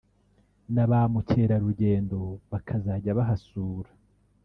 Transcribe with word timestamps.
na 0.73 0.85
ba 0.89 1.01
mukerarugendo 1.13 2.19
bakazajya 2.51 3.17
bahasura 3.19 3.89